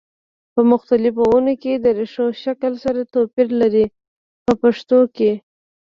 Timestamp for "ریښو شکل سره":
1.99-3.01